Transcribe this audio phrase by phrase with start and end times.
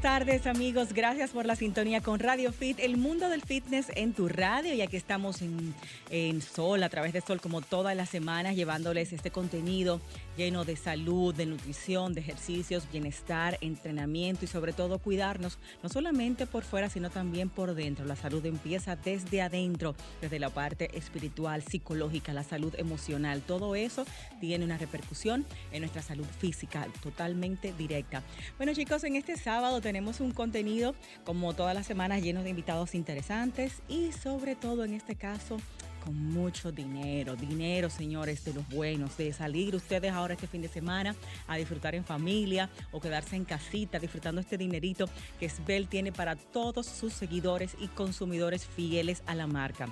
[0.00, 4.28] tardes amigos, gracias por la sintonía con Radio Fit, el mundo del fitness en tu
[4.28, 4.74] radio.
[4.74, 5.74] Y aquí estamos en,
[6.10, 10.00] en Sol, a través de Sol como todas las semanas llevándoles este contenido
[10.36, 16.46] lleno de salud, de nutrición, de ejercicios, bienestar, entrenamiento y sobre todo cuidarnos, no solamente
[16.46, 18.04] por fuera, sino también por dentro.
[18.04, 23.42] La salud empieza desde adentro, desde la parte espiritual, psicológica, la salud emocional.
[23.42, 24.04] Todo eso
[24.40, 28.22] tiene una repercusión en nuestra salud física totalmente directa.
[28.58, 32.94] Bueno chicos, en este sábado tenemos un contenido como todas las semanas lleno de invitados
[32.94, 35.58] interesantes y sobre todo en este caso
[36.06, 40.68] con mucho dinero, dinero, señores, de los buenos, de salir ustedes ahora este fin de
[40.68, 41.16] semana
[41.48, 45.06] a disfrutar en familia o quedarse en casita disfrutando este dinerito
[45.40, 49.88] que Svel tiene para todos sus seguidores y consumidores fieles a la marca.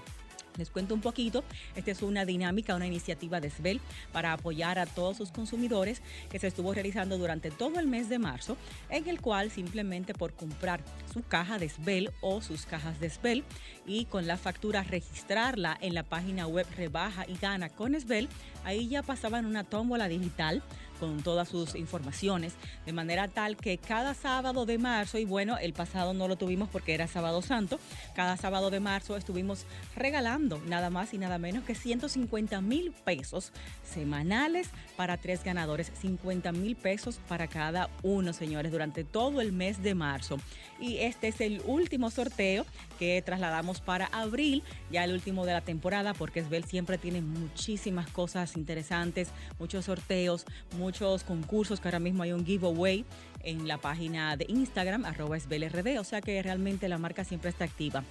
[0.56, 1.42] Les cuento un poquito,
[1.74, 3.80] esta es una dinámica, una iniciativa de Svel
[4.12, 6.00] para apoyar a todos sus consumidores
[6.30, 8.56] que se estuvo realizando durante todo el mes de marzo,
[8.88, 10.80] en el cual simplemente por comprar
[11.12, 13.44] su caja de Svel o sus cajas de Svel
[13.84, 18.28] y con la factura registrarla en la página web Rebaja y Gana con Svel,
[18.64, 20.62] ahí ya pasaban una tómbola digital
[21.06, 22.54] con todas sus informaciones,
[22.86, 26.68] de manera tal que cada sábado de marzo, y bueno, el pasado no lo tuvimos
[26.68, 27.78] porque era sábado santo,
[28.14, 29.66] cada sábado de marzo estuvimos
[29.96, 33.52] regalando nada más y nada menos que 150 mil pesos
[33.84, 39.82] semanales para tres ganadores, 50 mil pesos para cada uno, señores, durante todo el mes
[39.82, 40.38] de marzo.
[40.80, 45.60] Y este es el último sorteo que trasladamos para abril, ya el último de la
[45.60, 49.28] temporada, porque Esbel siempre tiene muchísimas cosas interesantes,
[49.58, 50.46] muchos sorteos,
[50.76, 53.04] muchos concursos, que ahora mismo hay un giveaway
[53.42, 57.64] en la página de Instagram, arroba SBLRD, o sea que realmente la marca siempre está
[57.64, 58.02] activa.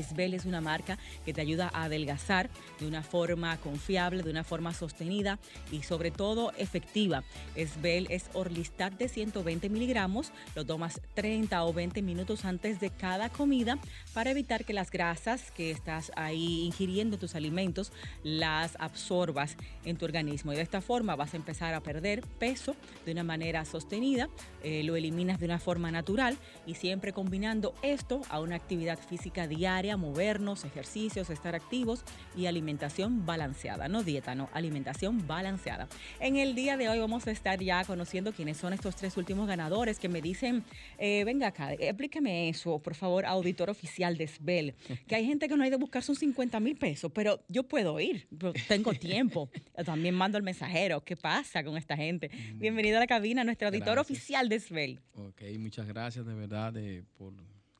[0.00, 4.44] Esbel es una marca que te ayuda a adelgazar de una forma confiable, de una
[4.44, 5.38] forma sostenida
[5.70, 7.24] y sobre todo efectiva.
[7.54, 13.28] Esbel es Orlistat de 120 miligramos, lo tomas 30 o 20 minutos antes de cada
[13.28, 13.78] comida
[14.14, 17.92] para evitar que las grasas que estás ahí ingiriendo en tus alimentos
[18.22, 20.52] las absorbas en tu organismo.
[20.52, 24.28] Y de esta forma vas a empezar a perder peso de una manera sostenida,
[24.62, 26.36] eh, lo eliminas de una forma natural
[26.66, 32.04] y siempre combinando esto a una actividad física diaria movernos, ejercicios, estar activos
[32.36, 33.88] y alimentación balanceada.
[33.88, 35.88] No dieta, no, alimentación balanceada.
[36.20, 39.48] En el día de hoy vamos a estar ya conociendo quiénes son estos tres últimos
[39.48, 40.64] ganadores que me dicen,
[40.98, 44.74] eh, venga acá, explíqueme eso, por favor, auditor oficial de SBEL,
[45.06, 47.98] que hay gente que no hay de buscar sus 50 mil pesos, pero yo puedo
[48.00, 48.28] ir,
[48.68, 49.50] tengo tiempo.
[49.84, 52.30] También mando el mensajero, ¿qué pasa con esta gente?
[52.54, 52.58] Mm.
[52.58, 55.00] Bienvenido a la cabina, nuestro auditor oficial de SBEL.
[55.14, 57.32] Ok, muchas gracias de verdad de, por...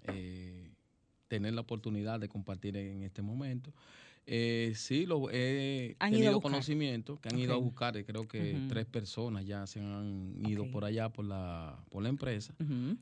[0.04, 0.72] Eh,
[1.32, 3.72] tener la oportunidad de compartir en este momento.
[4.26, 9.46] Eh, sí, lo, he tenido conocimiento que han ido a buscar, creo que tres personas
[9.46, 12.54] ya se han ido por allá por la, por la empresa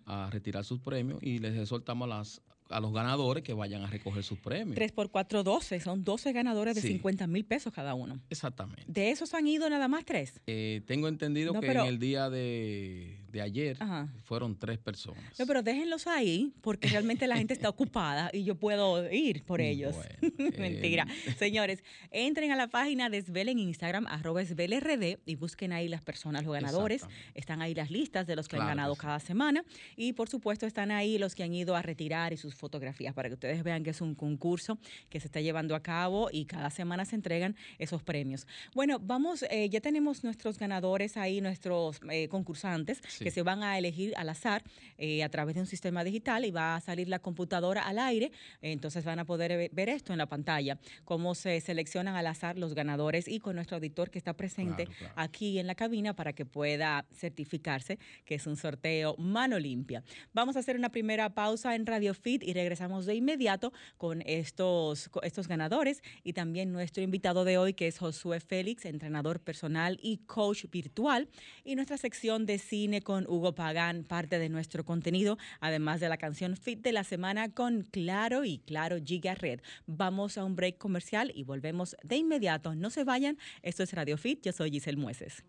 [0.06, 3.88] a retirar sus premios y les exhortamos a las a los ganadores que vayan a
[3.88, 4.76] recoger sus premios.
[4.76, 5.80] 3 por 4, 12.
[5.80, 8.20] Son 12 ganadores de 50 mil pesos cada uno.
[8.30, 8.84] Exactamente.
[8.86, 10.40] ¿De esos han ido nada más tres?
[10.46, 13.76] Eh, tengo entendido que en el día de, ayer
[14.24, 15.38] fueron tres personas.
[15.38, 19.60] No, pero déjenlos ahí porque realmente la gente está ocupada y yo puedo ir por
[19.60, 19.96] ellos.
[20.58, 21.06] Mentira.
[21.26, 25.88] Eh, Señores, entren a la página de Svel en Instagram, arroba SvelRD y busquen ahí
[25.88, 27.04] las personas, los ganadores.
[27.34, 29.64] Están ahí las listas de los que han ganado cada semana
[29.96, 33.28] y por supuesto están ahí los que han ido a retirar y sus fotografías para
[33.28, 34.78] que ustedes vean que es un concurso
[35.08, 38.46] que se está llevando a cabo y cada semana se entregan esos premios.
[38.74, 43.78] Bueno, vamos, eh, ya tenemos nuestros ganadores ahí, nuestros eh, concursantes que se van a
[43.78, 44.62] elegir al azar
[44.98, 48.32] eh, a través de un sistema digital y va a salir la computadora al aire,
[48.62, 52.74] entonces van a poder ver esto en la pantalla, cómo se seleccionan al azar los
[52.74, 57.06] ganadores y con nuestro auditor que está presente aquí en la cabina para que pueda
[57.12, 60.02] certificarse que es un sorteo mano limpia.
[60.32, 65.10] Vamos a hacer una primera pausa en Radio Fit y regresamos de inmediato con estos,
[65.22, 70.18] estos ganadores y también nuestro invitado de hoy que es Josué Félix, entrenador personal y
[70.18, 71.28] coach virtual
[71.64, 76.16] y nuestra sección de cine con Hugo Pagán, parte de nuestro contenido, además de la
[76.16, 79.62] canción Fit de la semana con Claro y Claro Giga Red.
[79.88, 82.76] Vamos a un break comercial y volvemos de inmediato.
[82.76, 85.42] No se vayan, esto es Radio Fit, yo soy Giselle Mueces.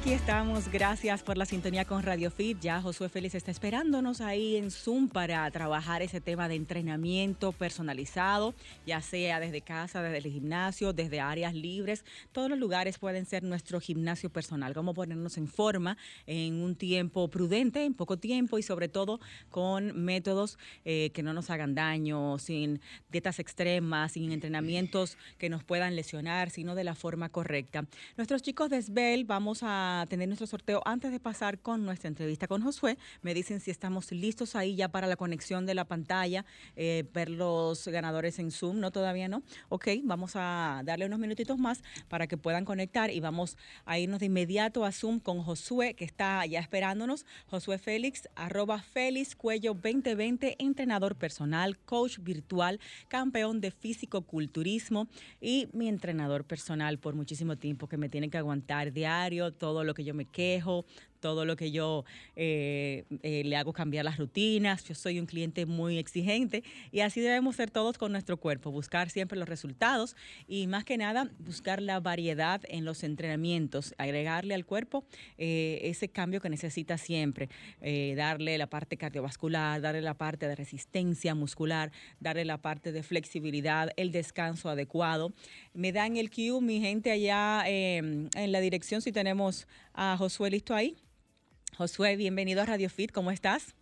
[0.00, 0.70] Aquí estamos.
[0.70, 2.58] Gracias por la sintonía con Radio Fit.
[2.58, 8.54] Ya Josué Félix está esperándonos ahí en Zoom para trabajar ese tema de entrenamiento personalizado,
[8.86, 12.06] ya sea desde casa, desde el gimnasio, desde áreas libres.
[12.32, 14.72] Todos los lugares pueden ser nuestro gimnasio personal.
[14.72, 19.20] Cómo ponernos en forma en un tiempo prudente, en poco tiempo y sobre todo
[19.50, 22.80] con métodos eh, que no nos hagan daño, sin
[23.10, 27.84] dietas extremas, sin entrenamientos que nos puedan lesionar, sino de la forma correcta.
[28.16, 30.82] Nuestros chicos de SBEL vamos a tener nuestro sorteo.
[30.84, 34.88] Antes de pasar con nuestra entrevista con Josué, me dicen si estamos listos ahí ya
[34.88, 36.44] para la conexión de la pantalla,
[36.76, 38.80] eh, ver los ganadores en Zoom.
[38.80, 39.42] No, todavía no.
[39.68, 44.20] Ok, vamos a darle unos minutitos más para que puedan conectar y vamos a irnos
[44.20, 47.26] de inmediato a Zoom con Josué, que está ya esperándonos.
[47.46, 55.08] Josué Félix, arroba Félix Cuello 2020, entrenador personal, coach virtual, campeón de físico-culturismo
[55.40, 59.94] y mi entrenador personal por muchísimo tiempo que me tiene que aguantar diario, todo lo
[59.94, 60.84] que yo me quejo,
[61.20, 64.84] todo lo que yo eh, eh, le hago cambiar las rutinas.
[64.84, 69.10] Yo soy un cliente muy exigente y así debemos ser todos con nuestro cuerpo, buscar
[69.10, 70.16] siempre los resultados
[70.48, 75.04] y más que nada buscar la variedad en los entrenamientos, agregarle al cuerpo
[75.38, 77.48] eh, ese cambio que necesita siempre,
[78.16, 83.90] darle la parte cardiovascular, darle la parte de resistencia muscular, darle la parte de flexibilidad,
[83.96, 85.32] el descanso adecuado.
[85.74, 90.74] Me dan el cue mi gente allá en la dirección si tenemos a Josué listo
[90.74, 90.96] ahí.
[91.76, 93.74] Josué, bienvenido a Radio Fit, ¿cómo estás?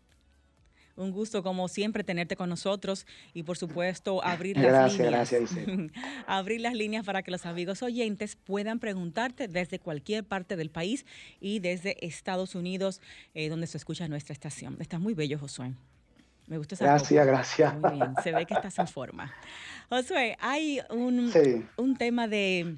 [0.97, 5.31] Un gusto, como siempre, tenerte con nosotros y, por supuesto, abrir las líneas.
[5.31, 5.51] Gracias,
[6.27, 11.07] abrir las líneas para que los amigos oyentes puedan preguntarte desde cualquier parte del país
[11.41, 13.01] y desde Estados Unidos,
[13.35, 14.77] eh, donde se escucha nuestra estación.
[14.81, 15.73] Estás muy bello, Josué.
[16.49, 17.75] Me gusta esa Gracias, gracias.
[17.79, 19.33] Muy bien, se ve que estás en forma.
[19.89, 21.33] Josué, hay un,
[21.77, 22.77] un tema de,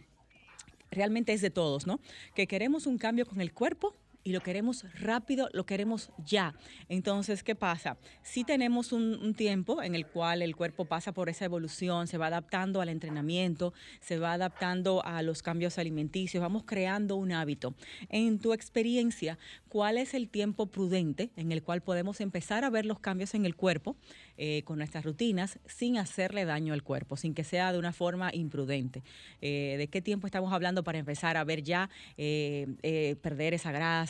[0.91, 2.01] realmente es de todos, ¿no?
[2.35, 6.55] Que queremos un cambio con el cuerpo y lo queremos rápido, lo queremos ya.
[6.89, 7.97] Entonces, ¿qué pasa?
[8.23, 12.27] Si tenemos un, tiempo en el cual el cuerpo pasa por esa evolución, se va
[12.27, 17.75] adaptando al entrenamiento, se va adaptando a los cambios alimenticios, vamos creando un hábito.
[18.09, 19.39] En tu experiencia,
[19.69, 23.47] ¿cuál es el tiempo prudente en el cual podemos empezar a ver los cambios en
[23.47, 23.97] el cuerpo
[24.37, 28.31] eh, con nuestras rutinas sin hacerle daño al cuerpo, sin que sea de una forma
[28.35, 29.03] imprudente?
[29.41, 34.10] Eh, ¿De qué tiempo estamos hablando para empezar a ver ya eh, perder esa grasa?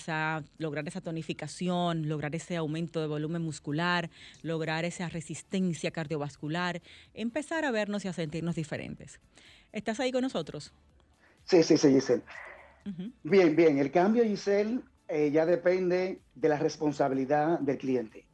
[0.59, 4.11] Lograr esa tonificación, lograr ese aumento de volumen muscular,
[4.43, 6.81] lograr esa resistencia cardiovascular,
[7.15, 9.21] empezar a vernos y a sentirnos diferentes.
[9.73, 10.73] ¿Estás ahí con nosotros?
[11.45, 12.23] Sí, sí, sí, Giselle.
[13.23, 18.27] Bien, bien, el cambio, Giselle, eh, ya depende de la responsabilidad del cliente.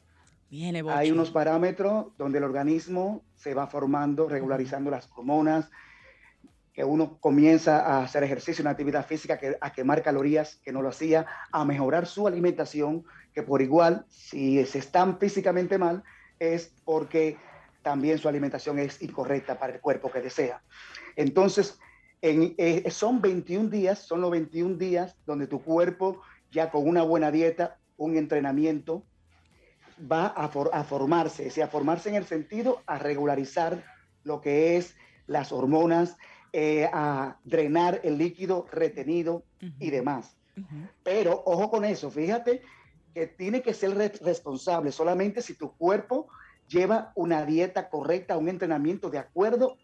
[0.89, 5.71] Hay unos parámetros donde el organismo se va formando, regularizando las hormonas,
[6.77, 10.83] que uno comienza a hacer ejercicio, una actividad física, que, a quemar calorías que no
[10.83, 13.03] lo hacía, a mejorar su alimentación,
[13.33, 16.05] que por igual, si se están físicamente mal,
[16.39, 17.39] es porque
[17.81, 20.63] también su alimentación es incorrecta para el cuerpo que desea.
[21.17, 21.79] Entonces,
[22.21, 27.03] en, eh, son 21 días, son los 21 días donde tu cuerpo, ya con una
[27.03, 29.03] buena dieta, un entrenamiento,
[30.13, 33.83] va a, a formarse, a formarse en el sentido a regularizar
[34.25, 34.95] lo que es
[35.27, 36.19] las hormonas,
[36.53, 39.45] eh, a drenar el líquido retenido
[39.79, 40.37] y demás.
[41.03, 42.63] Pero ojo con eso, fíjate
[43.13, 44.93] que tiene que ser responsable.
[44.93, 46.29] Solamente si tu cuerpo
[46.69, 49.77] lleva una dieta correcta, un entrenamiento de acuerdo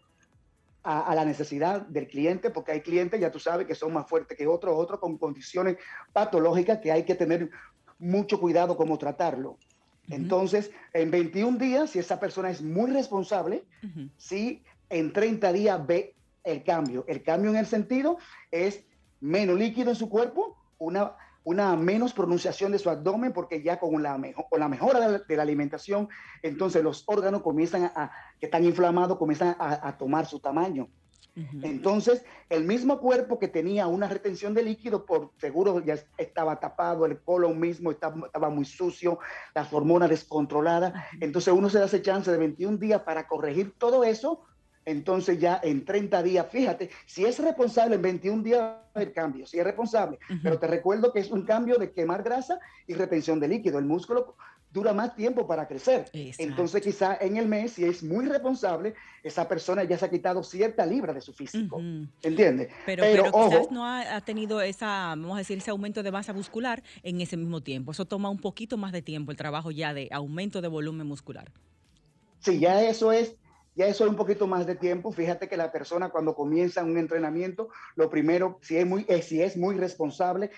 [0.83, 4.37] a, la necesidad del cliente, porque hay clientes, ya tú sabes, que son más fuertes
[4.37, 5.77] que otros, otros con condiciones
[6.11, 7.49] patológicas que hay que tener
[7.99, 9.57] mucho cuidado cómo tratarlo.
[10.09, 13.63] Entonces, en 21 días, si esa persona es muy responsable,
[14.17, 17.05] si en 30 días ve el cambio.
[17.07, 18.17] El cambio en el sentido
[18.51, 18.85] es
[19.19, 24.01] menos líquido en su cuerpo, una, una menos pronunciación de su abdomen, porque ya con
[24.03, 24.19] la,
[24.49, 26.09] con la mejora de la, alimentación,
[26.41, 30.89] entonces los órganos comienzan a, que están inflamados, comienzan a, tomar su tamaño.
[31.63, 37.07] Entonces, el mismo cuerpo que tenía una retención de líquido, por seguro ya estaba tapado,
[37.07, 39.17] el colon mismo estaba, estaba muy sucio,
[39.55, 40.93] las hormonas descontroladas.
[41.19, 44.43] Entonces, uno se da ese chance de 21 días para corregir todo eso
[44.85, 49.59] entonces ya en 30 días, fíjate, si es responsable en 21 días el cambio, si
[49.59, 53.47] es responsable, pero te recuerdo que es un cambio de quemar grasa y retención de
[53.47, 53.79] líquido.
[53.79, 54.35] El músculo
[54.73, 56.09] dura más tiempo para crecer.
[56.13, 60.43] Entonces quizá en el mes, si es muy responsable, esa persona ya se ha quitado
[60.43, 61.79] cierta libra de su físico.
[62.23, 62.69] ¿Entiendes?
[62.85, 66.83] Pero, pero, quizás no ha, tenido esa, vamos a decir, ese aumento de masa muscular
[67.03, 67.91] en ese mismo tiempo.
[67.91, 71.51] Eso toma un poquito más de tiempo, el trabajo ya de aumento de volumen muscular.
[72.39, 73.37] Sí, ya eso es
[73.75, 75.11] ya eso es un poquito más de tiempo.
[75.11, 79.41] Fíjate que la persona cuando comienza un entrenamiento, lo primero, si es muy, eh, si
[79.41, 80.51] es muy responsable,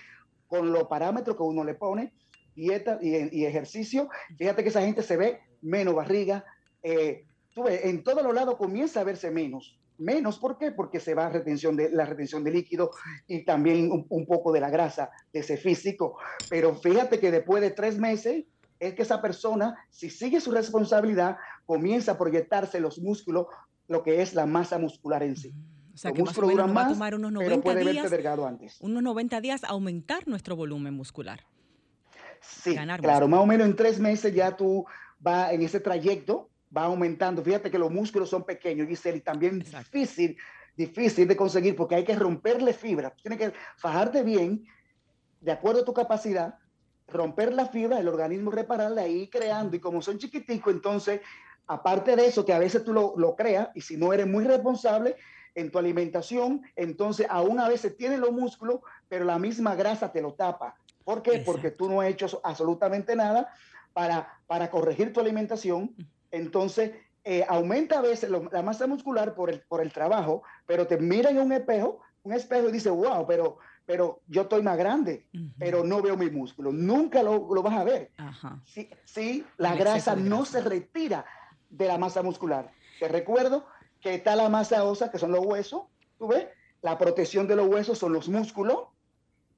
[0.46, 2.12] con los parámetros que uno le pone,
[2.54, 4.08] dieta y, ejercicio,
[4.38, 6.44] fíjate que esa gente se ve menos barriga.
[6.82, 9.78] Eh, tú ves, en todos los lados comienza a verse menos.
[9.98, 10.72] Menos, ¿por qué?
[10.72, 12.90] Porque se va retención de, la retención de líquido
[13.26, 16.18] y también un, un poco de la grasa de ese físico.
[16.50, 18.44] Pero fíjate que después de tres meses,
[18.78, 23.46] es que esa persona, si sigue su responsabilidad, comienza a proyectarse los músculos,
[23.88, 25.52] lo que es la masa muscular en sí.
[25.94, 28.12] O sea, que más o menos va a tomar unos 90 días,
[28.46, 28.76] antes.
[28.80, 31.40] unos 90 días aumentar nuestro volumen muscular.
[32.42, 34.84] Sí, claro, más o menos en tres meses ya tú
[35.18, 37.42] vas en ese trayecto, va aumentando.
[37.42, 40.36] Fíjate que los músculos son pequeños, Giselle, y también difícil,
[40.76, 43.14] difícil de conseguir porque hay que romperle fibra.
[43.22, 44.64] Tienes que fajarte bien,
[45.40, 46.58] de acuerdo a tu capacidad,
[47.08, 49.76] romper la fibra, el organismo repararla y ir creando.
[49.76, 51.20] Y como son chiquiticos, entonces,
[51.66, 54.44] aparte de eso, que a veces tú lo, lo creas, y si no eres muy
[54.44, 55.16] responsable,
[55.56, 60.20] en tu alimentación, entonces aún a veces tienes los músculos, pero la misma grasa te
[60.20, 60.76] lo tapa.
[61.02, 61.38] ¿Por qué?
[61.38, 63.50] Porque tú no has hecho absolutamente nada
[63.92, 65.94] para, para corregir tu alimentación.
[66.30, 66.92] Entonces,
[67.24, 71.30] eh, aumenta a veces la masa muscular por el, por el trabajo, pero te mira
[71.30, 75.26] en un espejo, un espejo y dice, wow, pero, pero yo estoy más grande,
[75.58, 76.72] pero no veo mi músculo.
[76.72, 78.10] Nunca lo, lo vas a ver.
[79.04, 81.24] Si, la grasa no se retira
[81.70, 82.72] de la masa muscular.
[82.98, 83.64] Te recuerdo
[84.00, 85.82] que está la masa ósea, que son los huesos,
[86.18, 86.48] ¿tú ves?
[86.82, 88.88] La protección de los huesos son los músculos,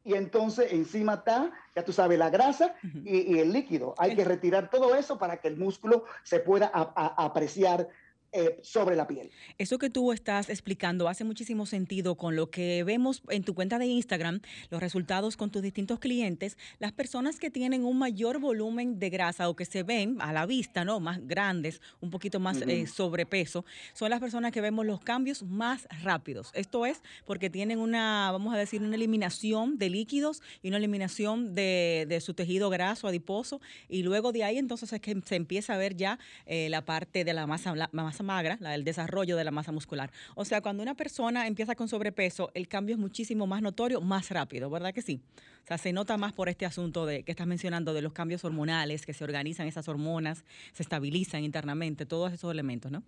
[0.04, 3.94] y entonces encima está, ya tú sabes, la grasa y, el líquido.
[3.98, 7.88] Hay que retirar todo eso para que el músculo se pueda apreciar
[8.32, 9.30] eh, sobre la piel.
[9.56, 13.78] Eso que tú estás explicando hace muchísimo sentido con lo que vemos en tu cuenta
[13.78, 18.98] de Instagram, los resultados con tus distintos clientes, las personas que tienen un mayor volumen
[18.98, 21.00] de grasa o que se ven a la vista, ¿no?
[21.00, 25.88] Más grandes, un poquito más eh, sobrepeso, son las personas que vemos los cambios más
[26.02, 26.50] rápidos.
[26.52, 31.54] Esto es porque tienen una, vamos a decir, una eliminación de líquidos y una eliminación
[31.54, 35.78] de, su tejido graso adiposo y luego de ahí entonces es que se empieza a
[35.78, 39.44] ver ya eh, la parte de la masa, la masa magra, la del desarrollo de
[39.44, 40.10] la masa muscular.
[40.34, 44.30] O sea, cuando una persona empieza con sobrepeso, el cambio es muchísimo más notorio, más
[44.30, 45.22] rápido, ¿verdad que sí?
[45.64, 48.44] O sea, se nota más por este asunto de que estás mencionando de los cambios
[48.44, 53.02] hormonales, que se organizan esas hormonas, se estabilizan internamente, todos esos elementos, ¿no?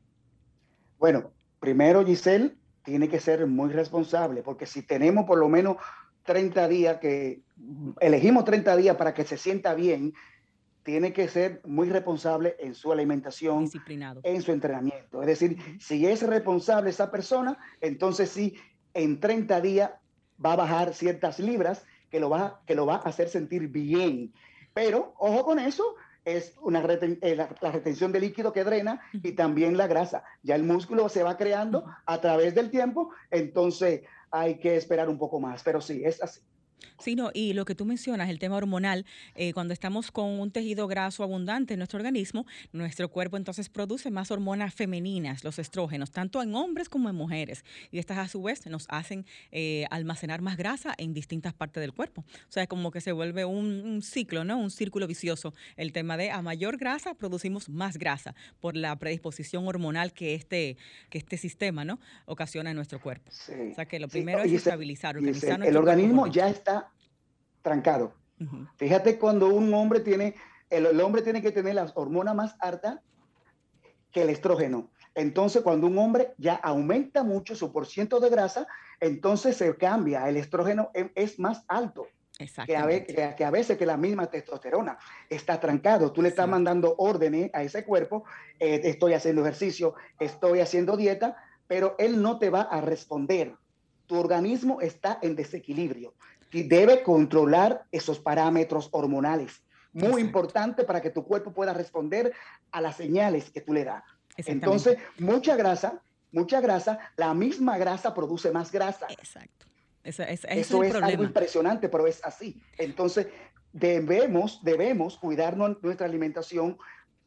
[0.99, 5.77] Bueno, primero Giselle tiene que ser muy responsable, porque si tenemos por lo menos
[6.25, 7.43] 30 días que
[8.00, 10.15] elegimos 30 días para que se sienta bien,
[10.83, 13.71] tiene que ser muy responsable en su alimentación,
[14.23, 15.21] en su entrenamiento.
[15.23, 18.57] Es decir, si es responsable esa persona, entonces sí,
[18.95, 19.91] en 30 días
[20.45, 24.33] va a bajar ciertas libras que lo va, que lo va a hacer sentir bien.
[24.75, 29.77] Pero, ojo con eso, es una eh, la, retención de líquido que drena y también
[29.77, 30.25] la grasa.
[30.43, 35.19] Ya el músculo se va creando a través del tiempo, entonces hay que esperar un
[35.19, 35.63] poco más.
[35.63, 36.41] Pero sí, es así.
[36.99, 40.51] Sí, no, y lo que tú mencionas, el tema hormonal, eh, cuando estamos con un
[40.51, 46.11] tejido graso abundante en nuestro organismo, nuestro cuerpo entonces produce más hormonas femeninas, los estrógenos,
[46.11, 47.65] tanto en hombres como en mujeres.
[47.91, 51.93] Y estas a su vez nos hacen eh, almacenar más grasa en distintas partes del
[51.93, 52.25] cuerpo.
[52.49, 54.59] O sea, como que se vuelve un, ciclo, ¿no?
[54.59, 55.55] Un círculo vicioso.
[55.77, 60.77] El tema de a mayor grasa producimos más grasa por la predisposición hormonal que este,
[61.09, 61.99] que este sistema, ¿no?
[62.27, 63.31] Ocasiona en nuestro cuerpo.
[63.31, 66.70] O sea, que lo primero es estabilizar, organizar El organismo ya está
[67.62, 68.15] trancado.
[68.77, 70.35] Fíjate cuando un hombre tiene,
[70.71, 73.00] el, hombre tiene que tener las hormonas más altas
[74.11, 74.91] que el estrógeno.
[75.15, 78.67] Entonces, cuando un hombre ya aumenta mucho su porciento de grasa,
[79.00, 82.07] entonces se cambia, el estrógeno es más alto.
[82.39, 84.97] Que a, que, a, veces que la misma testosterona
[85.29, 86.11] está trancado.
[86.11, 88.25] Tú le estás mandando órdenes a ese cuerpo,
[88.59, 91.37] eh, estoy haciendo ejercicio, estoy haciendo dieta,
[91.67, 93.57] pero él no te va a responder.
[94.07, 96.15] Tu organismo está en desequilibrio
[96.52, 99.62] y debe controlar esos parámetros hormonales.
[99.92, 102.33] Muy importante para que tu cuerpo pueda responder
[102.71, 104.04] a las señales que tú le das.
[104.37, 106.00] Entonces, mucha grasa,
[106.33, 109.07] mucha grasa, la misma grasa produce más grasa.
[109.11, 109.66] Exacto.
[110.02, 110.45] Eso, es,
[110.95, 112.62] algo impresionante, pero es así.
[112.78, 113.26] Entonces,
[113.73, 116.78] debemos, debemos cuidar nuestra alimentación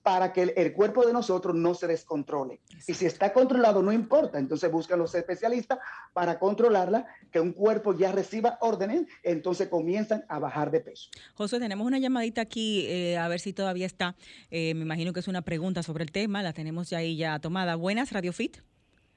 [0.04, 2.60] para que el, cuerpo de nosotros no se descontrole.
[2.88, 4.38] Y si está controlado, no importa.
[4.38, 5.80] Entonces buscan los especialistas
[6.12, 11.10] para controlarla, que un cuerpo ya reciba órdenes, entonces comienzan a bajar de peso.
[11.36, 14.16] José, tenemos una llamadita aquí, eh, a ver si todavía está.
[14.52, 17.40] Eh, me imagino que es una pregunta sobre el tema, la tenemos ya ahí ya
[17.40, 17.76] tomada.
[17.76, 18.58] Buenas, Radio Fit.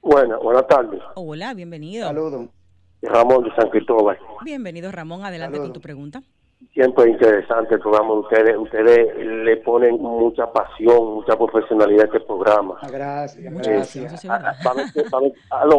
[0.01, 1.01] Buenas, buenas tardes.
[1.15, 2.07] Hola, bienvenido.
[2.07, 2.49] Saludos.
[3.01, 4.17] Ramón de San Cristóbal.
[4.43, 5.25] Bienvenido, Ramón.
[5.25, 6.23] Adelante con tu pregunta.
[6.73, 8.13] Siempre interesante el programa.
[8.13, 12.75] Ustedes, ustedes le ponen mucha pasión, mucha profesionalidad a este programa.
[12.81, 14.25] Ah, gracias, gracias.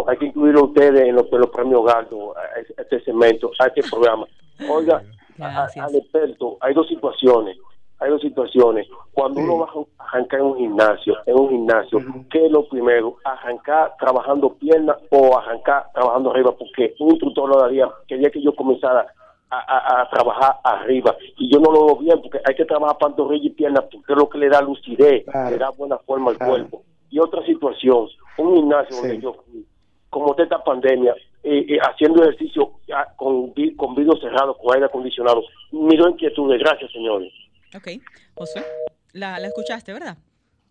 [0.08, 4.26] hay que incluirlo ustedes en los, premios Galdo, a este segmento, a este programa.
[4.68, 5.02] Oiga,
[5.40, 7.56] al experto, hay dos situaciones
[8.00, 8.87] hay dos situaciones.
[9.12, 9.66] Cuando uno va
[9.99, 11.99] a arrancar en un gimnasio, en un gimnasio,
[12.30, 13.16] ¿qué es lo primero?
[13.25, 16.54] ¿Arrancar trabajando piernas o arrancar trabajando arriba?
[16.56, 19.06] Porque un instructor lo daría, quería que yo comenzara
[19.50, 21.17] a, trabajar arriba.
[21.37, 24.19] Y yo no lo veo bien porque hay que trabajar pantorrilla y piernas porque es
[24.19, 26.83] lo que le da lucidez, le da buena forma al cuerpo.
[27.11, 29.67] Y otra situación, un gimnasio donde yo fui,
[30.11, 35.43] como esta pandemia, eh, eh, haciendo ejercicio ah, con, con vidrios cerrados, con aire acondicionado,
[35.73, 36.61] miró inquietudes.
[36.61, 37.33] Gracias, señores.
[37.75, 38.02] Ok.
[38.35, 38.64] José,
[39.12, 40.19] la, la escuchaste, ¿verdad?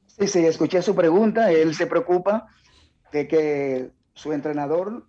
[0.06, 1.52] Sí, sí, escuché su pregunta.
[1.52, 2.48] Él se preocupa
[3.12, 5.04] de que su entrenador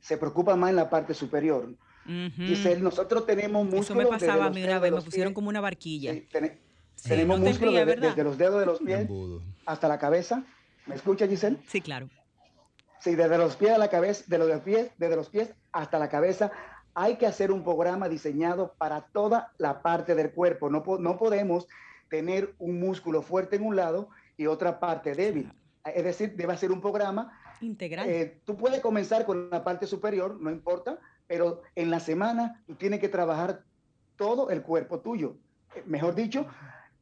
[0.00, 1.68] se preocupa más en la parte superior.
[2.06, 3.86] Dice, nosotros tenemos músculos.
[3.86, 6.14] Eso me pasaba a mí una vez, me pusieron como una barquilla.
[7.02, 9.08] tenemos músculos desde, los dedos de los pies
[9.66, 10.44] hasta la cabeza.
[10.86, 11.58] ¿Me escucha, Giselle?
[11.66, 12.08] Sí, claro.
[13.00, 16.08] Sí, desde los pies a la cabeza, de los pies, desde los pies hasta la
[16.08, 16.52] cabeza
[16.94, 20.70] hay que hacer un programa diseñado para toda la parte del cuerpo.
[20.70, 21.66] No, no podemos
[22.08, 25.52] tener un músculo fuerte en un lado y otra parte débil.
[25.84, 28.08] Es decir, debe ser un programa integral.
[28.08, 32.74] Eh, tú puedes comenzar con la parte superior, no importa, pero en la semana tú
[32.74, 33.64] tienes que trabajar
[34.16, 35.36] todo el cuerpo tuyo.
[35.74, 36.46] Eh, mejor dicho,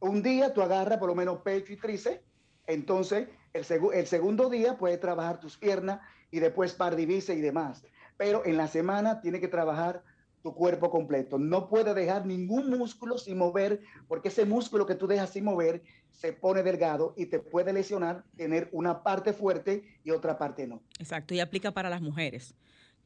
[0.01, 2.23] un día tú agarras por lo menos pecho y tríceps,
[2.67, 7.85] entonces el, segundo día puedes trabajar tus piernas y después par y demás
[8.23, 10.05] pero en la semana tiene que trabajar
[10.45, 11.39] tu cuerpo completo.
[11.39, 15.83] No puede dejar ningún músculo sin mover, porque ese músculo que tú dejas sin mover
[16.13, 20.83] se pone delgado y te puede lesionar, tener una parte fuerte y otra parte no.
[21.01, 22.55] Exacto, y aplica para las mujeres.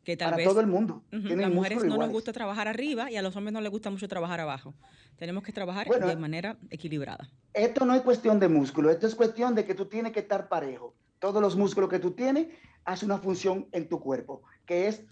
[0.06, 1.02] Que tal para vez, todo el mundo.
[1.10, 4.06] las mujeres no nos gusta trabajar arriba y a los hombres no les gusta mucho
[4.06, 4.72] trabajar abajo.
[5.16, 7.28] Tenemos que trabajar de manera equilibrada.
[7.52, 10.48] Esto no es cuestión de músculo, esto es cuestión de que tú tienes que estar
[10.48, 10.94] parejo.
[11.18, 12.46] Todos los músculos que tú tienes
[12.84, 15.02] hacen una función en tu cuerpo que es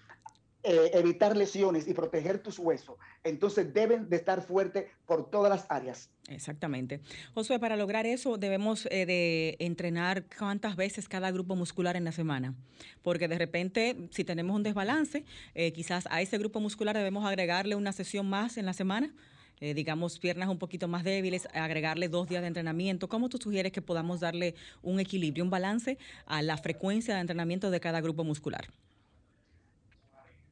[0.66, 2.96] eh, evitar lesiones y proteger tus huesos.
[3.22, 6.08] Entonces deben de estar fuertes por todas las áreas.
[6.28, 7.02] Exactamente.
[7.34, 12.12] Josué, para lograr eso debemos eh, de entrenar cuántas veces cada grupo muscular en la
[12.12, 12.54] semana.
[13.02, 17.74] Porque de repente, si tenemos un desbalance, eh, quizás a ese grupo muscular debemos agregarle
[17.74, 19.12] una sesión más en la semana.
[19.60, 23.08] digamos, piernas un poquito más débiles, agregarle dos días de entrenamiento.
[23.08, 25.96] ¿Cómo tú sugieres que podamos darle un equilibrio, un balance
[26.26, 28.66] a la frecuencia de entrenamiento de cada grupo muscular?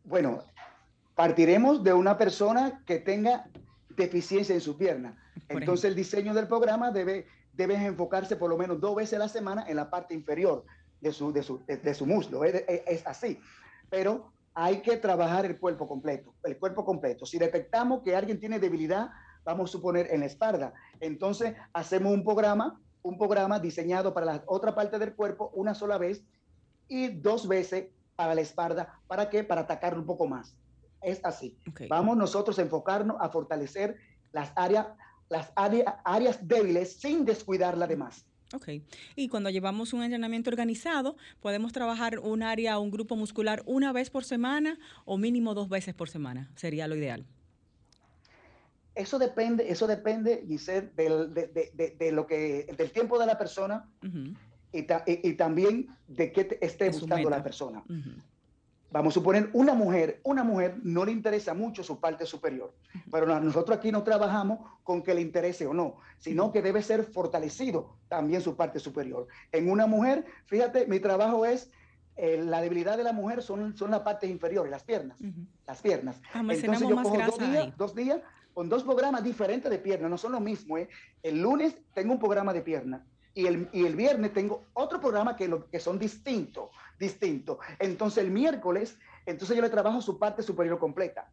[0.04, 0.42] Bueno,
[1.14, 3.46] partiremos de una persona que tenga
[3.90, 5.16] deficiencia en su pierna.
[5.48, 9.28] Entonces el diseño del programa debe, debe enfocarse por lo menos dos veces a la
[9.28, 10.64] semana en la parte inferior
[11.00, 12.44] de su, de su, muslo.
[12.44, 13.38] Es, es, así.
[13.90, 17.26] Pero hay que trabajar el cuerpo completo, el cuerpo completo.
[17.26, 19.10] Si detectamos que alguien tiene debilidad,
[19.44, 24.42] vamos a suponer en la espalda, entonces hacemos un programa, un programa diseñado para la
[24.46, 26.22] otra parte del cuerpo una sola vez
[26.86, 29.00] y dos veces para la espalda.
[29.06, 29.44] ¿Para qué?
[29.44, 30.56] Para atacar un poco más.
[31.00, 31.56] Es así.
[31.88, 33.96] Vamos nosotros a enfocarnos a fortalecer
[34.32, 34.86] las áreas,
[35.28, 38.26] las áreas débiles sin descuidar las demás.
[38.54, 38.68] Ok.
[39.16, 44.10] Y cuando llevamos un entrenamiento organizado, podemos trabajar un área, un grupo muscular una vez
[44.10, 46.50] por semana o mínimo dos veces por semana.
[46.54, 47.24] Sería lo ideal.
[48.94, 53.88] Eso depende, eso depende, Giselle, del, de, lo que, del tiempo de la persona,
[54.72, 57.84] y, también de qué esté buscando la persona.
[58.90, 62.74] Vamos a suponer una mujer, una mujer no le interesa mucho su parte superior,
[63.10, 67.04] pero nosotros aquí no trabajamos con que le interese o no, sino que debe ser
[67.04, 69.28] fortalecido también su parte superior.
[69.50, 71.70] En una mujer, fíjate, mi trabajo es
[72.16, 75.18] eh, la debilidad de la mujer son, son las partes inferiores, las piernas,
[75.66, 76.20] las piernas.
[76.34, 78.20] Entonces yo cojo dos días, dos días
[78.52, 80.76] con dos programas diferentes de piernas, no son lo mismo.
[80.76, 80.88] ¿eh?
[81.22, 85.36] El lunes tengo un programa de pierna, y el, y el viernes tengo otro programa
[85.36, 87.58] que, lo, que son distintos, distintos.
[87.78, 91.30] Entonces el miércoles, entonces yo le trabajo su parte superior completa.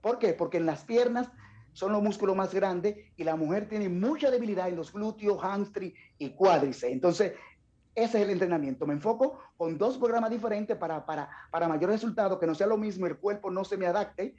[0.00, 0.34] ¿Por qué?
[0.34, 1.28] Porque en las piernas
[1.72, 5.92] son los músculos más grandes y la mujer tiene mucha debilidad en los glúteos, hamstring
[6.18, 6.92] y cuádriceps.
[6.92, 7.32] Entonces,
[7.94, 8.86] ese es el entrenamiento.
[8.86, 12.76] Me enfoco con dos programas diferentes para, para, para mayor resultado, que no sea lo
[12.76, 14.34] mismo, el cuerpo no se me adapte.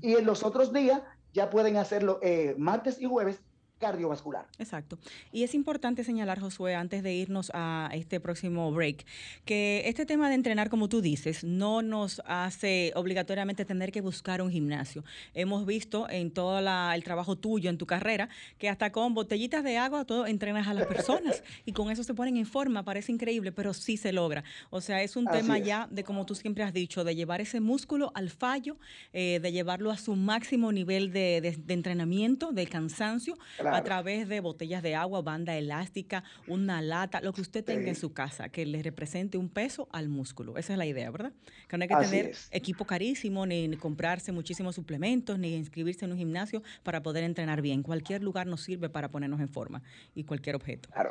[0.00, 3.40] Y en los otros días ya pueden hacerlo eh, martes y jueves
[3.78, 4.46] cardiovascular.
[4.58, 4.98] Exacto.
[5.32, 9.04] Y es importante señalar, Josué, antes de irnos a este próximo break,
[9.44, 14.42] que este tema de entrenar, como tú dices, no nos hace obligatoriamente tener que buscar
[14.42, 15.04] un gimnasio.
[15.34, 19.78] Hemos visto en todo el trabajo tuyo, en tu carrera, que hasta con botellitas de
[19.78, 22.82] agua todo entrenas a las personas y con eso se ponen en forma.
[22.82, 24.44] Parece increíble, pero sí se logra.
[24.70, 27.60] O sea, es un tema ya de, como tú siempre has dicho, de llevar ese
[27.60, 28.76] músculo al fallo,
[29.12, 33.36] eh, de llevarlo a su máximo nivel de, entrenamiento, de cansancio
[33.72, 37.94] a través de botellas de agua, banda elástica, una lata, lo que usted tenga en
[37.94, 40.56] su casa, que le represente un peso al músculo.
[40.56, 41.32] Esa es la idea, ¿verdad?
[41.68, 46.18] Que no hay que tener equipo carísimo, ni, comprarse muchísimos suplementos, ni inscribirse en un
[46.18, 47.82] gimnasio para poder entrenar bien.
[47.82, 49.82] Cualquier lugar nos sirve para ponernos en forma
[50.14, 50.88] y cualquier objeto.
[50.90, 51.10] Claro.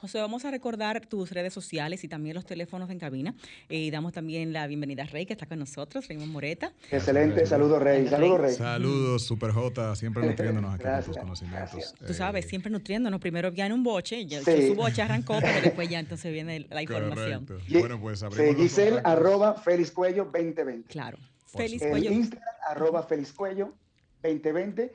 [0.00, 3.34] José, vamos a recordar tus redes sociales y también los teléfonos en cabina.
[3.68, 6.72] Eh, y damos también la bienvenida a Rey, que está con nosotros, Raymond Moreta.
[6.90, 8.54] Excelente, saludos Rey, saludos Rey.
[8.54, 11.94] Saludos, Super J, siempre nutriéndonos aquí con tus conocimientos.
[12.06, 13.20] Tú sabes, siempre nutriéndonos.
[13.20, 17.46] Primero viene un boche, ya su boche arrancó, pero después ya entonces viene la información.
[17.70, 18.56] Bueno, pues abrimos.
[18.56, 20.88] Giselle, arroba Félix Cuello 2020.
[20.88, 21.18] Claro.
[21.46, 22.10] Félix Cuello.
[22.10, 23.74] Instagram, arroba Félix Cuello
[24.22, 24.92] 2020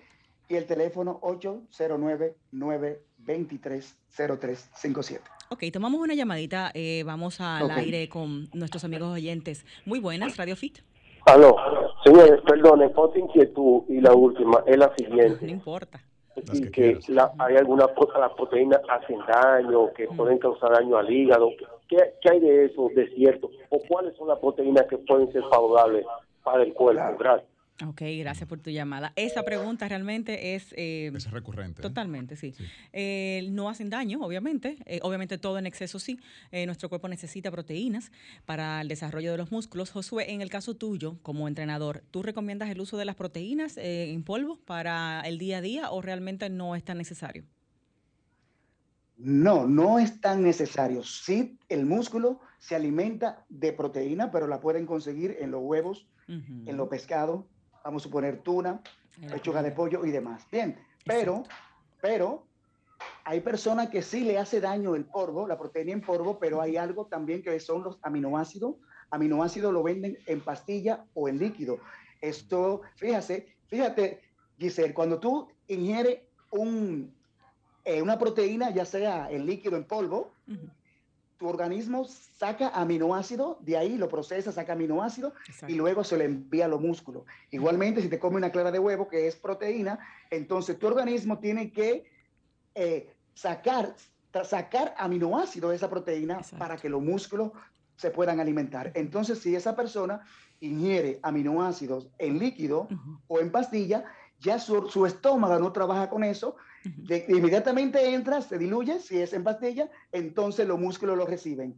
[0.49, 2.35] y el teléfono 809
[3.27, 5.21] 230357.
[5.49, 6.71] Ok, tomamos una llamadita.
[6.73, 9.65] Eh, vamos al aire con nuestros amigos oyentes.
[9.85, 10.79] Muy buenas, Radio Fit.
[11.25, 11.55] Aló,
[12.05, 15.45] señores, perdón, otra inquietud y la última es la siguiente.
[15.45, 16.01] No importa.
[16.53, 16.99] Y que,
[17.39, 20.15] hay algunas las proteínas hacen daño, que mm.
[20.15, 21.49] pueden causar daño al hígado.
[21.89, 23.49] ¿Qué, ¿Qué, hay de eso, de cierto?
[23.69, 26.05] ¿O cuáles son las proteínas que pueden ser favorables
[26.43, 27.17] para el cuerpo?
[27.19, 27.56] Gracias.
[27.85, 29.13] Ok, gracias por tu llamada.
[29.15, 30.73] Esa pregunta realmente es...
[30.75, 31.81] Eh, es recurrente.
[31.81, 32.55] Totalmente, sí.
[32.91, 34.77] Eh, no hacen daño, obviamente.
[34.85, 36.19] Eh, obviamente todo en exceso sí.
[36.65, 38.11] nuestro cuerpo necesita proteínas
[38.45, 39.91] para el desarrollo de los músculos.
[39.91, 44.23] Josué, en el caso tuyo, como entrenador, ¿tú recomiendas el uso de las proteínas en
[44.23, 47.43] polvo para el día a día o realmente no es tan necesario?
[49.17, 51.03] No, no es tan necesario.
[51.03, 56.75] Sí, el músculo se alimenta de proteína, pero la pueden conseguir en los huevos, en
[56.75, 57.45] los pescados,
[57.83, 58.81] vamos a suponer tuna,
[59.31, 60.45] pechuga de pollo y demás.
[60.51, 61.43] Bien, pero,
[62.01, 62.43] pero
[63.23, 66.77] hay personas que sí le hace daño el polvo, la proteína en polvo, pero hay
[66.77, 68.75] algo también que son los aminoácidos.
[69.09, 71.79] Aminoácidos lo venden en pastilla o en líquido.
[72.21, 74.21] Esto, fíjate, fíjate,
[74.57, 76.19] Giselle, cuando tú ingieres
[76.51, 77.13] un,
[77.85, 80.31] eh, una proteína, ya sea en líquido, en polvo,
[81.37, 85.33] tu organismo saca aminoácido, de ahí lo procesa, saca aminoácido
[85.67, 87.23] y luego se le envía a los músculos.
[87.51, 89.99] Igualmente, si te come una clara de huevo, que es proteína,
[90.31, 92.09] entonces tu organismo tiene que
[92.75, 93.95] eh, sacar,
[94.43, 97.51] sacar aminoácido de esa proteína para que los músculos
[97.95, 98.91] se puedan alimentar.
[98.95, 100.21] Entonces, si esa persona
[100.59, 102.87] ingiere aminoácidos en líquido
[103.27, 104.05] o en pastilla,
[104.39, 106.55] ya su, estómago no trabaja con eso,
[107.27, 111.77] inmediatamente entra, se diluye, si es en pastilla, entonces los músculos lo reciben.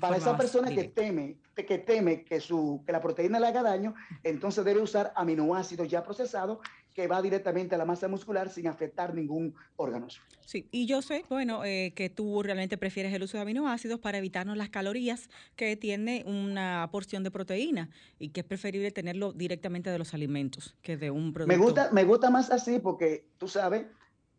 [0.00, 3.94] Para esa persona que teme, que teme que, su, que la proteína le haga daño,
[4.22, 6.58] entonces debe usar aminoácidos ya procesados
[6.96, 10.08] que va directamente a la masa muscular sin afectar ningún órgano.
[10.46, 14.16] Sí, y yo sé, bueno, eh, que tú realmente prefieres el uso de aminoácidos para
[14.16, 19.90] evitarnos las calorías que tiene una porción de proteína y que es preferible tenerlo directamente
[19.90, 21.54] de los alimentos que de un producto.
[21.54, 23.84] Me gusta, me gusta más así porque tú sabes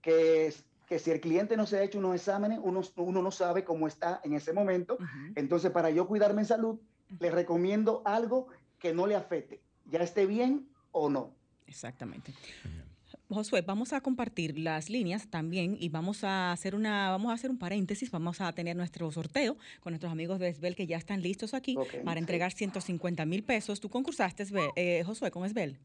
[0.07, 0.53] que,
[0.87, 3.87] que si el cliente no se ha hecho unos exámenes, uno, uno no sabe cómo
[3.87, 4.97] está en ese momento.
[5.35, 6.79] Entonces, para yo cuidarme en salud,
[7.19, 8.47] le recomiendo algo
[8.79, 11.35] que no le afecte, ya esté bien o no.
[11.65, 12.33] Exactamente.
[13.29, 17.51] Josué, vamos a compartir las líneas también y vamos a hacer una, vamos a hacer
[17.51, 21.21] un paréntesis, vamos a tener nuestro sorteo con nuestros amigos de Esbel que ya están
[21.21, 23.81] listos aquí para entregar 150 mil pesos.
[23.81, 24.45] ¿Tú concursaste,
[24.77, 25.77] eh, Josué, con Esbel?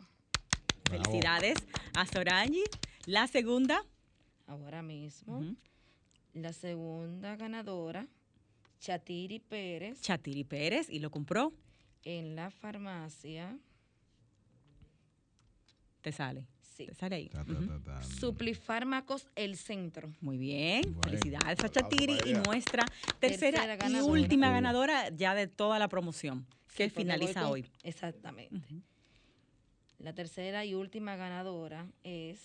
[0.91, 1.59] Felicidades
[1.95, 2.65] a Sorangi.
[3.07, 3.85] La segunda.
[4.47, 5.43] Ahora mismo.
[6.35, 8.07] La segunda ganadora,
[8.81, 10.01] Chatiri Pérez.
[10.01, 11.53] Chatiri Pérez, ¿y lo compró?
[12.05, 13.59] En la farmacia.
[16.01, 16.47] Te sale.
[16.63, 16.87] Sí.
[16.87, 17.31] Te sale ahí.
[18.19, 20.11] Suplifármacos El Centro.
[20.21, 20.97] Muy bien.
[21.03, 22.85] Felicidades a Chatiri y nuestra
[23.21, 27.67] tercera, y última ganadora ya de toda la promoción que finaliza hoy.
[27.83, 28.61] Exactamente.
[29.99, 32.39] La tercera y última ganadora es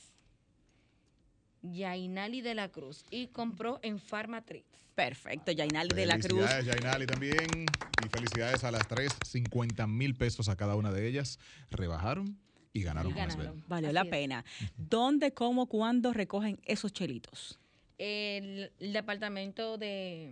[1.61, 4.65] Yainali de la Cruz y compró en Farmatrix.
[4.95, 6.45] Perfecto, Yainali de la Cruz.
[6.45, 7.65] Felicidades, Yainali también.
[8.03, 11.39] Y felicidades a las tres, 50 mil pesos a cada una de ellas.
[11.71, 12.37] Rebajaron
[12.73, 14.45] y ganaron, con Valió la pena.
[14.77, 17.59] ¿Dónde, cómo, cuándo recogen esos chelitos?
[17.97, 20.31] el departamento de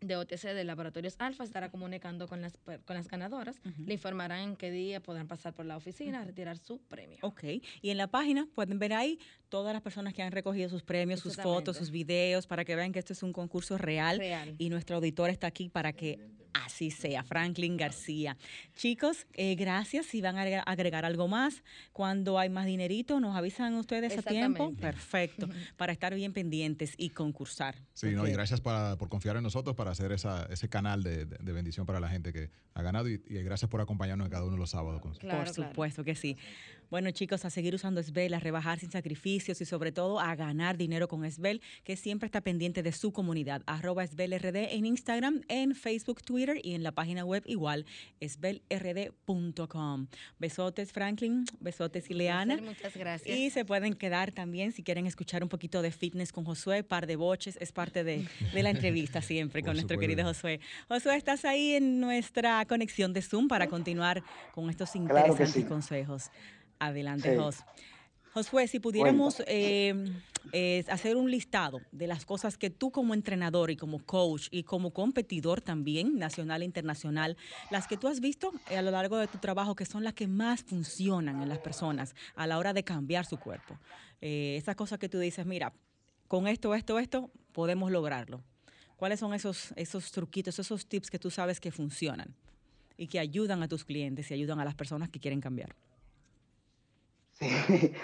[0.00, 3.60] de OTC de Laboratorios Alfa estará comunicando con las, con las ganadoras.
[3.84, 7.18] Le informarán en qué día podrán pasar por la oficina a retirar su premio.
[7.22, 7.44] Ok.
[7.82, 11.20] Y en la página pueden ver ahí todas las personas que han recogido sus premios,
[11.20, 14.18] sus fotos, sus videos, para que vean que esto es un concurso real.
[14.18, 14.54] real.
[14.58, 16.18] Y nuestro auditor está aquí para que
[16.52, 17.22] así sea.
[17.22, 18.36] Franklin García.
[18.74, 20.06] Chicos, eh, gracias.
[20.06, 24.72] Si van a agregar algo más, cuando hay más dinerito, nos avisan ustedes a tiempo.
[24.80, 25.48] Perfecto.
[25.76, 27.76] para estar bien pendientes y concursar.
[27.92, 31.86] Sí, no, y gracias por confiar en nosotros para hacer esa, ese canal de, bendición
[31.86, 34.70] para la gente que ha ganado y, gracias por acompañarnos en cada uno de los
[34.70, 35.00] sábados.
[35.02, 36.36] por supuesto que sí.
[36.90, 40.76] Bueno, chicos, a seguir usando Esbel, a rebajar sin sacrificios y sobre todo a ganar
[40.76, 43.62] dinero con Esbel, que siempre está pendiente de su comunidad.
[43.66, 47.86] Arroba EsbelRD en Instagram, en Facebook, Twitter y en la página web igual,
[48.18, 50.08] esbelrd.com.
[50.40, 52.56] Besotes, Franklin, besotes, Ileana.
[52.56, 53.38] Muchas gracias.
[53.38, 57.06] Y se pueden quedar también si quieren escuchar un poquito de fitness con Josué, par
[57.06, 60.58] de boches, es parte de, la entrevista siempre con nuestro querido Josué.
[60.88, 66.32] Josué, estás ahí en nuestra conexión de Zoom para continuar con estos interesantes consejos.
[66.80, 67.58] Adelante, Jos.
[68.32, 69.92] Josué, si pudiéramos eh,
[70.52, 74.62] eh, hacer un listado de las cosas que tú como entrenador y como coach y
[74.62, 77.36] como competidor también, nacional e internacional,
[77.70, 80.14] las que tú has visto eh, a lo largo de tu trabajo, que son las
[80.14, 83.76] que más funcionan en las personas a la hora de cambiar su cuerpo.
[84.20, 85.72] esas cosas que tú dices, mira,
[86.28, 88.44] con esto, esto, esto, podemos lograrlo.
[88.96, 92.32] ¿Cuáles son esos, esos truquitos, esos tips que tú sabes que funcionan
[92.96, 95.74] y que ayudan a tus clientes y ayudan a las personas que quieren cambiar?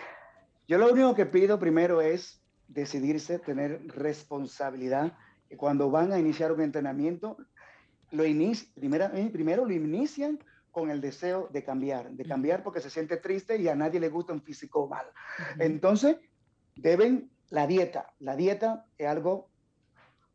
[0.69, 5.17] Yo lo único que pido primero es decidirse, tener responsabilidad.
[5.51, 7.37] Y cuando van a iniciar un entrenamiento,
[8.11, 8.25] lo
[8.75, 10.39] primero, eh, primero lo inician
[10.71, 14.09] con el deseo de cambiar, de cambiar porque se siente triste y a nadie le
[14.09, 15.07] gusta un físico mal.
[15.59, 16.17] Entonces,
[16.75, 18.13] deben la dieta.
[18.19, 19.49] La dieta es algo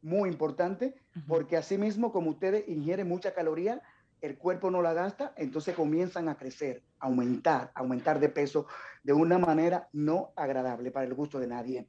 [0.02, 0.96] muy importante
[1.28, 3.82] porque así mismo como ustedes ingieren mucha caloría,
[4.22, 8.68] el cuerpo no la gasta, entonces comienzan a crecer, aumentar, aumentar de peso
[9.04, 11.88] de una manera no agradable para el gusto de nadie.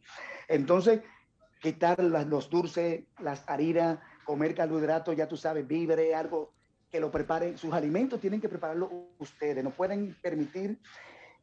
[0.48, 1.02] Entonces,
[1.60, 6.54] quitar los dulces, las harinas, comer carbohidratos, ya tú sabes, vibre, algo
[6.90, 7.58] que lo preparen.
[7.58, 10.80] Sus alimentos tienen que prepararlo ustedes, no pueden permitir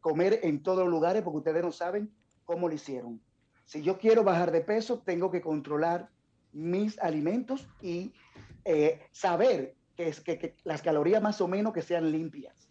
[0.01, 2.11] comer en todos los lugares porque ustedes no saben
[2.45, 3.21] cómo lo hicieron.
[3.65, 6.09] Si yo quiero bajar de peso, tengo que controlar
[6.51, 8.11] mis alimentos y
[8.65, 12.69] eh, saber que, es, que, las calorías más o menos que sean limpias.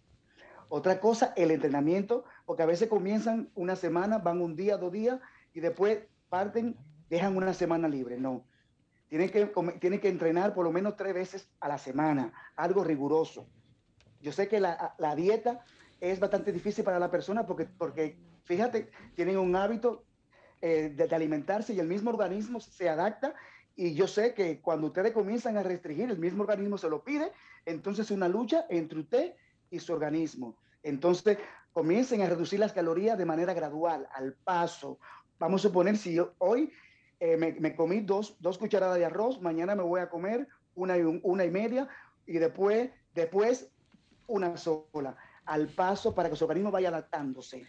[0.71, 5.21] Otra cosa, el entrenamiento, porque a veces comienzan una semana, van un día, dos días
[5.53, 5.99] y después
[6.31, 6.75] parten,
[7.11, 8.17] dejan una semana libre.
[8.17, 8.47] No,
[9.09, 9.45] tienen que,
[9.79, 13.47] tienen que entrenar por lo menos tres veces a la semana, algo riguroso.
[14.23, 15.63] Yo sé que la, la dieta
[16.01, 20.07] es bastante difícil para la persona porque, porque fíjate, tienen un hábito
[20.63, 23.35] eh, de, de, alimentarse y el mismo organismo se adapta
[23.79, 27.31] y yo sé que cuando ustedes comienzan a restringir, el mismo organismo se lo pide,
[27.65, 29.35] entonces es una lucha entre usted
[29.71, 30.57] y su organismo.
[30.83, 31.39] Entonces
[31.73, 34.99] comiencen a reducir las calorías de manera gradual, al paso.
[35.39, 36.73] Vamos a suponer si yo hoy
[37.21, 41.03] eh, me, comí dos, dos, cucharadas de arroz, mañana me voy a comer una y,
[41.03, 41.89] una y media
[42.27, 43.71] y después, después
[44.27, 47.65] una sola, al paso para que su organismo vaya adaptándose.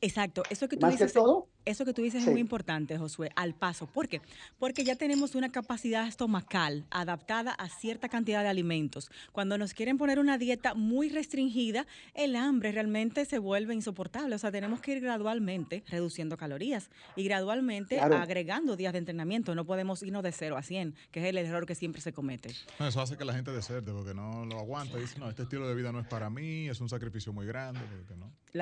[0.00, 1.12] Exacto, eso que tú dices.
[1.12, 3.86] todo, eso que tú dices es muy importante, Josué, al paso.
[3.86, 4.20] ¿Por qué?
[4.58, 9.10] Porque ya tenemos una capacidad estomacal adaptada a cierta cantidad de alimentos.
[9.32, 14.34] Cuando nos quieren poner una dieta muy restringida, el hambre realmente se vuelve insoportable.
[14.34, 19.54] O sea, tenemos que ir gradualmente reduciendo calorías y gradualmente agregando días de entrenamiento.
[19.54, 22.50] No podemos irnos de 0 a 100, que es el error que siempre se comete.
[22.78, 25.68] eso hace que la gente deserte porque no lo aguanta y dice, no, este estilo
[25.68, 27.80] de vida no es para mí, es un sacrificio muy grande.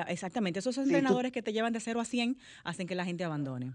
[0.07, 3.71] exactamente, esos entrenadores que te llevan de 0 a 100 hacen que la gente abandone.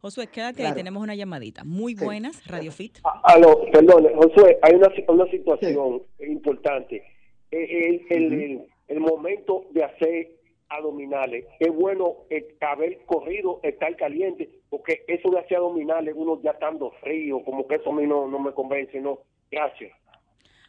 [0.00, 1.64] Josué, quédate ahí, tenemos una llamadita.
[1.64, 2.98] Muy buenas, Radio Fit.
[3.04, 7.02] Ah, aló, perdón, Josué, hay una, una situación importante.
[7.50, 10.30] Eh, el, el, momento de hacer
[10.68, 16.52] abdominales, es bueno eh, haber corrido, estar caliente, porque eso de hacer abdominales, uno ya
[16.52, 19.20] estando frío, como que eso a mí no, no me convence, no.
[19.50, 19.92] Gracias.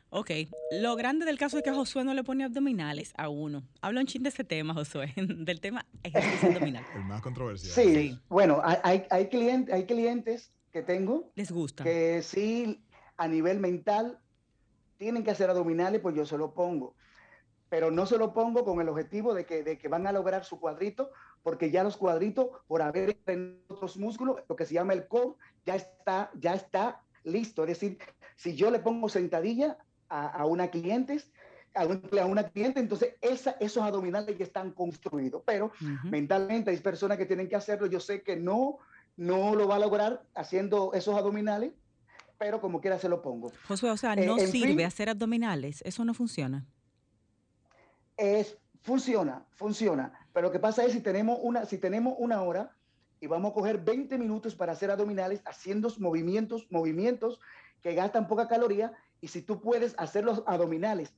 [0.10, 0.32] Ok,
[0.72, 3.64] lo grande del caso es que Josué no le pone abdominales a uno.
[3.82, 6.86] Habla un chin de ese tema, Josué, del tema ejercicio abdominal.
[6.96, 7.74] El más controversial.
[7.74, 11.32] Sí, bueno, hay, hay, clientes, hay clientes que tengo.
[11.36, 11.84] Les gusta.
[11.84, 12.82] Que sí,
[13.18, 14.20] a nivel mental,
[14.96, 16.96] tienen que hacer abdominales, pues yo se lo pongo.
[17.68, 20.46] Pero no se lo pongo con el objetivo de que, de que van a lograr
[20.46, 21.12] su cuadrito,
[21.44, 25.36] porque ya los cuadritos, por haber en otros músculos, lo que se llama el core,
[25.66, 27.64] ya está, ya está listo.
[27.64, 27.98] Es decir,
[28.38, 29.78] si yo le pongo sentadilla,
[30.10, 31.22] a, una cliente,
[31.74, 31.86] a,
[32.26, 35.72] una cliente, entonces esa, esos abdominales ya están construidos, pero
[36.04, 38.80] mentalmente hay personas que tienen que hacerlo, yo sé que no,
[39.16, 41.74] no lo va a lograr haciendo esos abdominales,
[42.38, 43.52] pero como quiera se lo pongo.
[43.68, 46.66] Josué, o sea, no eh, sirve hacer abdominales, eso no funciona.
[48.16, 52.76] Es, funciona, funciona, pero lo que pasa es si tenemos una, si tenemos una hora
[53.20, 57.40] y vamos a coger 20 minutos para hacer abdominales haciendo movimientos, movimientos
[57.82, 61.14] que gastan poca caloría, y si tú puedes hacer los abdominales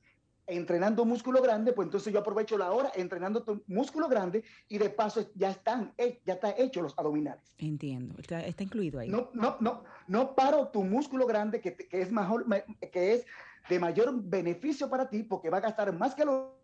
[0.46, 4.90] entrenando músculo grande, pues entonces yo aprovecho la hora entrenando tu músculo grande y de
[4.90, 7.44] paso ya están, ya está hecho los abdominales.
[7.58, 9.08] Entiendo, está, incluido ahí.
[9.08, 12.46] No, no, no, no paro tu músculo grande que, que es mejor,
[12.90, 13.26] que es
[13.68, 16.59] de mayor beneficio para ti porque va a gastar más que lo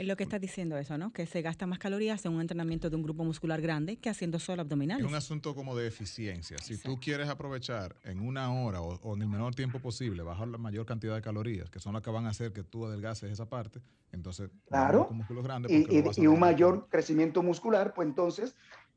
[0.00, 1.12] es lo que estás diciendo eso, ¿no?
[1.12, 4.38] Que se gasta más calorías en un entrenamiento de un grupo muscular grande que haciendo
[4.38, 5.04] solo abdominales.
[5.04, 6.56] Es un asunto como de eficiencia.
[6.56, 10.56] Si tú quieres aprovechar en una hora o, en el menor tiempo posible, bajar la
[10.56, 13.46] mayor cantidad de calorías, que son las que van a hacer que tú adelgaces esa
[13.50, 15.06] parte, entonces, claro.
[15.10, 15.86] músculos grandes y,
[16.16, 18.56] y un mayor crecimiento muscular, pues entonces,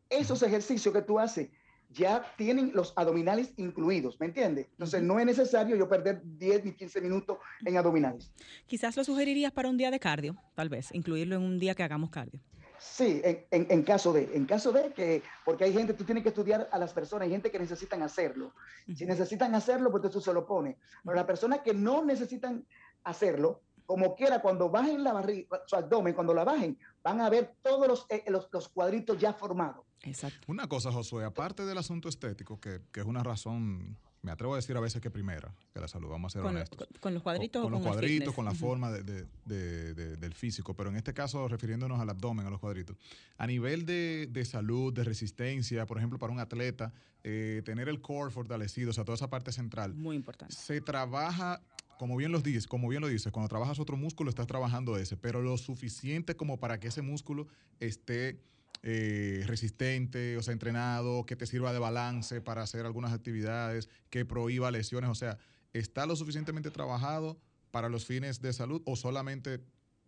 [0.10, 1.50] esos ejercicios que tú haces
[1.94, 4.68] ya tienen los abdominales incluidos, ¿me entiendes?
[4.72, 8.32] Entonces no es necesario yo perder 10 ni 15 minutos en abdominales.
[8.66, 11.84] Quizás lo sugerirías para un día de cardio, tal vez, incluirlo en un día que
[11.84, 12.42] hagamos cardio.
[12.80, 16.68] Sí, en, caso de, en caso de que, porque hay gente, tú tienes que estudiar
[16.70, 18.54] a las personas, hay gente que necesitan hacerlo.
[18.94, 20.78] Si necesitan hacerlo, pues eso se lo pone.
[21.02, 22.66] Pero las personas que no necesitan
[23.06, 27.56] hacerlo, como quiera, cuando bajen la barriga, su abdomen, cuando la bajen, van a ver
[27.62, 29.86] todos los, eh, los, los cuadritos ya formados.
[30.04, 30.40] Exacto.
[30.48, 34.58] Una cosa, Josué, aparte del asunto estético, que, que, es una razón, me atrevo a
[34.58, 36.88] decir a veces que primera, que la salud, vamos a ser con, honestos.
[37.00, 40.90] Con, los cuadritos con, con los cuadritos, con la forma de, de, del físico, pero
[40.90, 42.98] en este caso refiriéndonos al abdomen, a los cuadritos.
[43.38, 48.32] A nivel de, salud, de resistencia, por ejemplo, para un atleta, eh, tener el core
[48.32, 49.94] fortalecido, o sea, toda esa parte central.
[49.94, 50.54] Muy importante.
[50.54, 51.62] Se trabaja
[51.98, 55.18] como bien, los dices, como bien lo dices, cuando trabajas otro músculo estás trabajando ese,
[55.18, 57.48] pero lo suficiente como para que ese músculo
[57.80, 58.42] esté
[58.82, 64.26] eh, resistente, o sea, entrenado, que te sirva de balance para hacer algunas actividades, que
[64.26, 65.38] prohíba lesiones, o sea,
[65.72, 67.40] ¿está lo suficientemente trabajado
[67.72, 69.62] para los fines de salud o solamente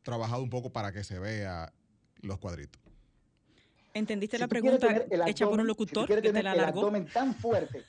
[0.04, 1.74] trabajado un poco para que se vea
[2.21, 2.82] los cuadritos?
[3.93, 7.86] ¿Entendiste la pregunta hecha por un locutor que te la El abdomen tan fuerte,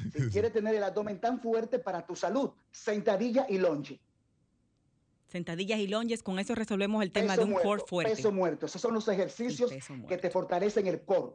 [0.16, 4.00] si quieres tener el abdomen tan fuerte para tu salud, sentadilla y longe.
[5.28, 8.16] Sentadillas y longes, con eso resolvemos el tema de un core fuerte.
[8.16, 9.70] Peso muerto, esos son los ejercicios
[10.08, 11.34] que te fortalecen el core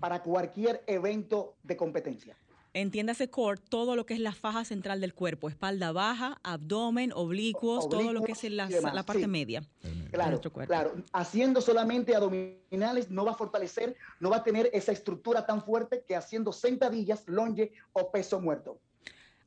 [0.00, 2.36] para cualquier evento de competencia.
[2.74, 7.88] Entiéndase core, todo lo que es la faja central del cuerpo, espalda baja, abdomen, oblicuos,
[7.88, 9.62] todo lo que es la, la parte media
[10.10, 15.46] claro, Claro, haciendo solamente abdominales no va a fortalecer, no va a tener esa estructura
[15.46, 18.80] tan fuerte que haciendo sentadillas, longe o peso muerto.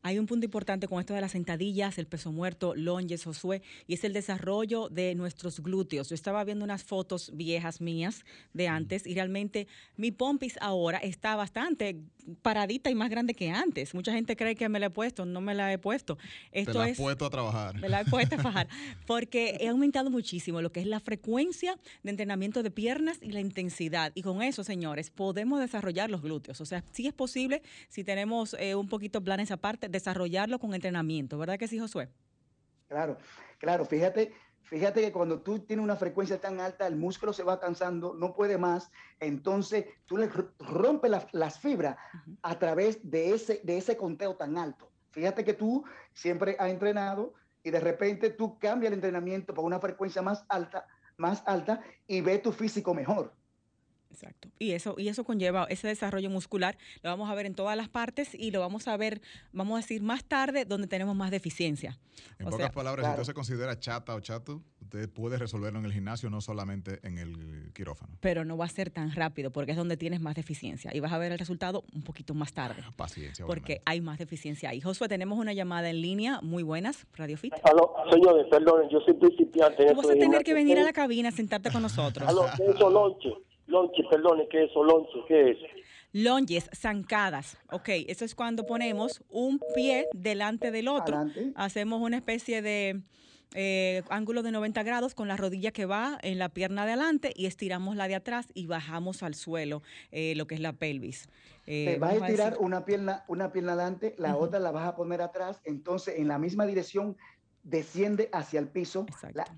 [0.03, 3.93] Hay un punto importante con esto de las sentadillas, el peso muerto, longes, Josué, y
[3.93, 6.09] es el desarrollo de nuestros glúteos.
[6.09, 11.35] Yo estaba viendo unas fotos viejas mías de antes y realmente mi pompis ahora está
[11.35, 12.01] bastante
[12.41, 13.93] paradita y más grande que antes.
[13.93, 16.17] Mucha gente cree que me la he puesto, no me la he puesto.
[16.51, 17.79] Esto Te la he puesto a trabajar.
[17.79, 18.67] Me la he puesto a trabajar.
[19.07, 23.39] Porque he aumentado muchísimo lo que es la frecuencia de entrenamiento de piernas y la
[23.39, 24.11] intensidad.
[24.15, 26.59] Y con eso, señores, podemos desarrollar los glúteos.
[26.61, 31.37] O sea, sí es posible, si tenemos eh, un poquito planes aparte, desarrollarlo con entrenamiento.
[31.37, 32.09] ¿Verdad que sí, Josué?
[32.87, 33.17] Claro,
[33.59, 33.85] claro.
[33.85, 34.33] Fíjate,
[34.71, 38.33] Fíjate que cuando tú tienes una frecuencia tan alta, el músculo se va cansando, no
[38.33, 38.89] puede más,
[39.19, 40.29] entonces tú le
[40.59, 41.97] rompes las fibras
[42.41, 44.89] a través de ese, de ese conteo tan alto.
[45.09, 45.83] Fíjate que tú
[46.13, 47.33] siempre has entrenado
[47.63, 50.87] y de repente tú cambias el entrenamiento por una frecuencia más alta,
[51.17, 53.33] más alta y ves tu físico mejor.
[54.11, 54.49] Exacto.
[54.59, 57.89] Y eso, y eso conlleva ese desarrollo muscular, lo vamos a ver en todas las
[57.89, 59.21] partes y lo vamos a ver,
[59.53, 61.97] vamos a decir, más tarde donde tenemos más deficiencia.
[62.37, 65.93] En pocas palabras, si usted se considera chata o chato, usted puede resolverlo en el
[65.93, 68.17] gimnasio, no solamente en el quirófano.
[68.19, 71.13] Pero no va a ser tan rápido porque es donde tienes más deficiencia y vas
[71.13, 72.83] a ver el resultado un poquito más tarde.
[72.97, 73.45] Paciencia.
[73.45, 74.81] Porque hay más deficiencia ahí.
[74.81, 77.53] Josué, tenemos una llamada en línea, muy buenas, Radio Fit.
[77.63, 79.87] Aló, señores, perdón, yo soy principiante.
[79.87, 82.27] Tú vas a tener que venir a la cabina, sentarte con nosotros.
[82.27, 82.47] Aló,
[83.71, 84.03] lonche.
[84.09, 84.83] Perdone, ¿qué es eso?
[84.83, 85.57] Lonche, ¿qué es?
[86.13, 87.57] Longes, zancadas.
[87.71, 91.25] Ok, eso es cuando ponemos un pie delante del otro.
[91.55, 93.01] Hacemos una especie de
[93.55, 97.31] eh, ángulo de 90 grados con la rodilla que va en la pierna de adelante
[97.35, 101.29] y estiramos la de atrás y bajamos al suelo lo que es la pelvis.
[101.67, 105.21] Eh, vas a estirar una pierna, una pierna adelante, la otra la vas a poner
[105.21, 107.15] atrás, entonces en la misma dirección
[107.63, 109.05] desciende hacia el piso,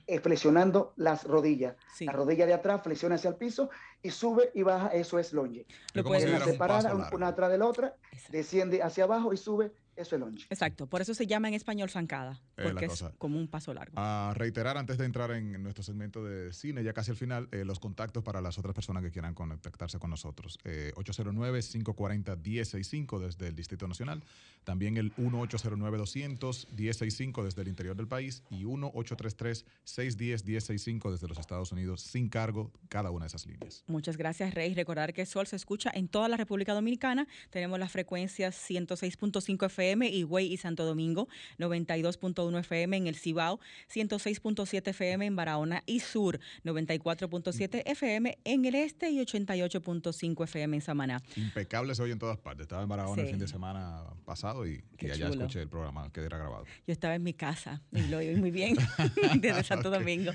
[0.07, 1.75] eh, flexionando las rodillas.
[1.99, 3.69] La rodilla de atrás flexiona hacia el piso
[4.01, 5.65] y sube y baja, eso es longe.
[5.93, 7.95] Lo puedes separar una atrás de la otra,
[8.29, 10.45] desciende hacia abajo y sube eso es longe.
[10.49, 13.93] Exacto, por eso se llama en español zancada, porque es, como un paso largo.
[13.95, 17.63] A reiterar antes de entrar en nuestro segmento de cine, ya casi al final, eh,
[17.65, 20.57] los contactos para las otras personas que quieran contactarse con nosotros.
[20.63, 24.23] 809-540-1065 eh, desde el Distrito Nacional,
[24.63, 32.29] también el 1-809-200-1065 desde el interior del país y 1-833-610-1065 desde los Estados Unidos, sin
[32.29, 33.83] cargo cada una de esas líneas.
[33.87, 34.73] Muchas gracias, Rey.
[34.73, 37.27] Recordar que Sol se escucha en toda la República Dominicana.
[37.51, 41.27] Tenemos las frecuencias 106.5 FM FM, Higüey y Santo Domingo,
[41.59, 43.59] 92.1 FM en el Cibao,
[43.93, 50.81] 106.7 FM en Barahona y Sur, 94.7 FM en el Este y 88.5 FM en
[50.81, 51.21] Samaná.
[51.35, 52.63] Impecable se oye en todas partes.
[52.63, 56.37] Estaba en Barahona el fin de semana pasado y, allá escuché el programa que era
[56.37, 56.65] grabado.
[56.87, 58.77] Yo estaba en mi casa y lo oí muy bien
[59.41, 60.31] desde Santo Domingo.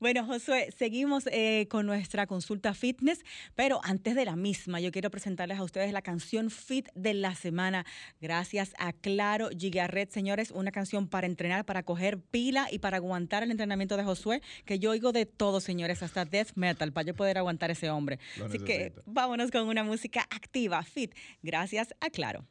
[0.00, 3.24] Bueno, Josué, seguimos eh, con nuestra consulta fitness,
[3.54, 7.34] pero antes de la misma, yo quiero presentarles a ustedes la canción Fit de la
[7.34, 7.84] semana.
[8.20, 13.42] Gracias a Claro Gigarret, señores, una canción para entrenar, para coger pila y para aguantar
[13.42, 17.14] el entrenamiento de Josué, que yo oigo de todo, señores, hasta death metal, para yo
[17.14, 18.18] poder aguantar ese hombre.
[18.44, 22.46] Así que vámonos con una música activa, fit, gracias a Claro.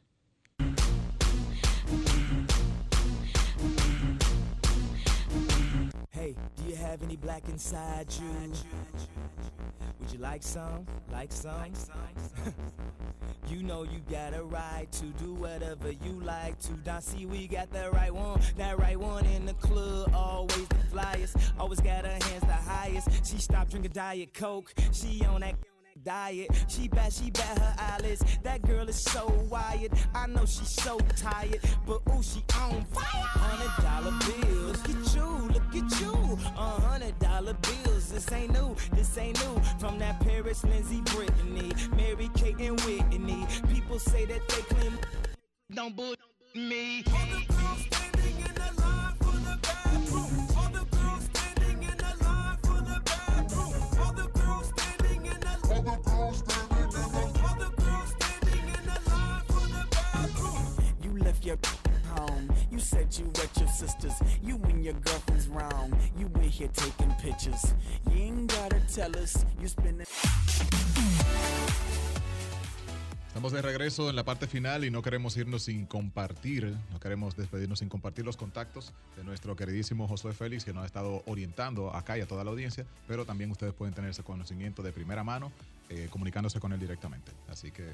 [6.26, 8.52] Hey, do you have any black inside you?
[10.00, 10.84] Would you like some?
[11.12, 11.54] Like some?
[13.46, 16.72] you know you got a right to do whatever you like to.
[16.84, 20.74] Now see we got the right one, that right one in the club, always the
[20.92, 21.36] flyest.
[21.60, 23.08] Always got her hands the highest.
[23.24, 24.74] She stopped drinking Diet Coke.
[24.92, 25.54] She on that
[26.06, 26.48] diet.
[26.68, 28.24] She bet, she bet her eyelids.
[28.44, 29.92] That girl is so wired.
[30.14, 33.04] I know she's so tired, but ooh, she on fire.
[33.04, 34.78] Hundred dollar bills.
[34.86, 36.38] Look at you, look at you.
[36.56, 38.10] A hundred dollar bills.
[38.12, 39.60] This ain't new, this ain't new.
[39.80, 43.46] From that Paris, Lindsay, Brittany, Mary Kate and Whitney.
[43.68, 44.98] People say that they claim.
[45.74, 46.14] Don't bull
[46.54, 47.04] me.
[47.08, 47.95] All
[62.76, 64.12] You said you wet your sisters.
[64.44, 65.98] You and your girlfriend's wrong.
[66.18, 67.74] You here taking pictures.
[68.10, 69.68] You ain't gotta tell us you.
[73.28, 77.34] Estamos de regreso en la parte final y no queremos irnos sin compartir, no queremos
[77.34, 81.94] despedirnos sin compartir los contactos de nuestro queridísimo Josué Félix, que nos ha estado orientando
[81.94, 85.24] acá y a toda la audiencia, pero también ustedes pueden tener ese conocimiento de primera
[85.24, 85.50] mano
[85.88, 87.30] eh, comunicándose con él directamente.
[87.48, 87.84] Así que,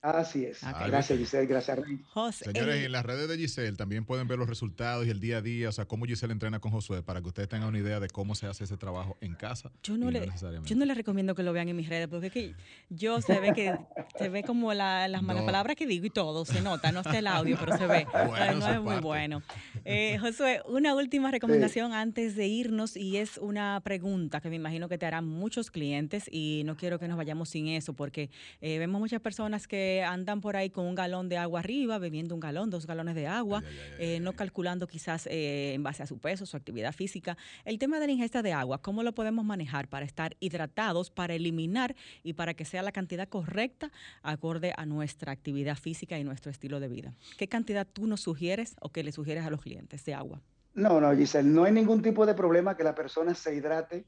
[0.02, 0.62] Así es.
[0.88, 1.46] Gracias, Giselle.
[1.46, 2.00] Gracias, Rey.
[2.32, 5.42] Señores, en las redes de Giselle también pueden ver los resultados y el día a
[5.42, 8.08] día, o sea, cómo Giselle entrena con Josué, para que ustedes tengan una idea de
[8.08, 9.72] cómo se hace ese trabajo en casa.
[9.84, 10.28] Yo no, le,
[10.66, 12.56] yo no les recomiendo que lo vean en mis redes, porque es que
[12.90, 13.78] yo se ve que
[14.18, 17.28] se ve como las malas palabras que digo y todo, se nota, no está el
[17.28, 18.08] audio, pero se ve.
[18.60, 19.44] no es muy bueno.
[19.86, 24.90] Eh, Josué, una última recomendación antes de irnos y es una pregunta que me imagino
[24.90, 28.32] que te harán muchos clientes y no quiero que nos vayamos sin eso, porque
[28.62, 31.98] eh, vemos muchas personas que que andan por ahí con un galón de agua arriba,
[31.98, 33.64] bebiendo un galón, dos galones de agua,
[34.00, 37.38] eh, no calculando quizás eh, en base a su peso, su actividad física.
[37.66, 41.34] El tema de la ingesta de agua, ¿cómo lo podemos manejar para estar hidratados, para
[41.34, 43.92] eliminar y para que sea la cantidad correcta
[44.24, 47.14] acorde a nuestra actividad física y nuestro estilo de vida?
[47.38, 50.42] ¿Qué cantidad tú nos sugieres o que le sugieres a los clientes de agua?
[50.74, 54.06] No, no, Giselle, no hay ningún tipo de problema que la persona se hidrate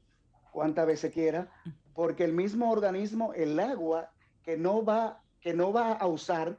[0.50, 1.48] cuantas veces quiera,
[1.92, 4.10] porque el mismo organismo, el agua
[4.44, 6.58] que no va, que no va a usar,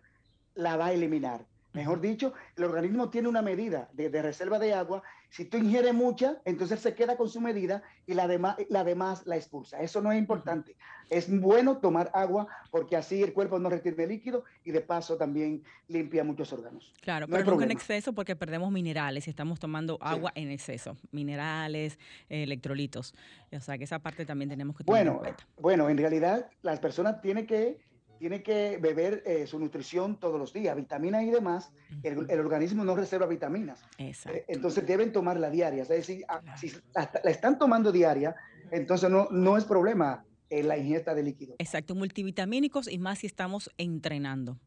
[0.53, 1.43] la va a eliminar.
[1.73, 5.01] Mejor dicho, el organismo tiene una medida de, reserva de agua.
[5.29, 9.23] Si tú ingieres mucha, entonces se queda con su medida y la demás la, demás
[9.25, 9.81] la expulsa.
[9.81, 10.77] Eso no es importante.
[11.09, 15.63] Es bueno tomar agua porque así el cuerpo no retiene líquido y de paso también
[15.87, 16.93] limpia muchos órganos.
[17.01, 20.95] Claro, pero nunca en exceso porque perdemos minerales y estamos tomando agua en exceso.
[21.11, 21.97] Minerales,
[22.29, 23.15] electrolitos.
[23.51, 25.45] O sea que esa parte también tenemos que tomar en cuenta.
[25.59, 27.83] Bueno, en realidad las personas tienen que
[28.17, 31.71] tiene que beber eh, su nutrición todos los días, vitaminas y demás.
[32.03, 33.83] El, organismo no reserva vitaminas.
[33.97, 34.13] Eh,
[34.47, 35.83] entonces deben tomarla diaria.
[35.83, 38.35] Es decir, ah, si la están tomando diaria,
[38.71, 41.55] entonces no, no es problema eh, la ingesta de líquido.
[41.57, 44.57] Exacto, multivitamínicos y más si estamos entrenando.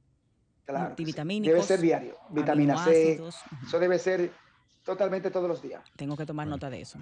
[0.65, 0.89] Claro.
[0.89, 1.55] Multivitamínicos.
[1.55, 2.17] Debe ser diario.
[2.31, 3.21] Vitamina C.
[3.67, 4.31] Eso debe ser
[4.85, 5.83] totalmente todos los días.
[5.97, 6.99] Tengo que tomar nota de eso.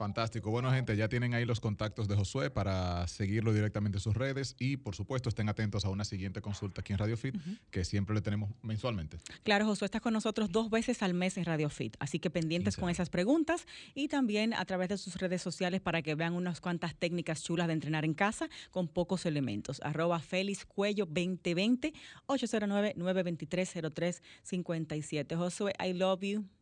[0.00, 0.50] Fantástico.
[0.50, 4.56] Bueno, gente, ya tienen ahí los contactos de Josué para seguirlo directamente en sus redes
[4.58, 7.36] y, por supuesto, estén atentos a una siguiente consulta aquí en Radio Fit,
[7.70, 9.18] que siempre le tenemos mensualmente.
[9.42, 12.78] Claro, Josué está con nosotros dos veces al mes en Radio Fit, así que pendientes
[12.78, 16.62] con esas preguntas y también a través de sus redes sociales para que vean unas
[16.62, 19.82] cuantas técnicas chulas de entrenar en casa con pocos elementos.
[19.84, 21.92] Arroba Félix Cuello 2020
[22.24, 25.36] 809 923 0357.
[25.36, 26.59] Josué, I love you.